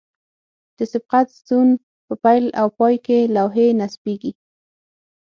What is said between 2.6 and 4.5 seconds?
پای کې لوحې نصبیږي